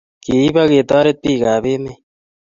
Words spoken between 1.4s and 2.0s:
ap emet